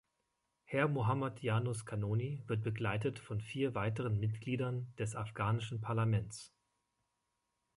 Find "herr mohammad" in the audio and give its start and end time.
0.63-1.43